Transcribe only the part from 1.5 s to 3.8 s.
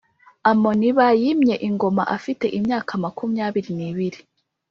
ingoma afite imyaka makumyabiri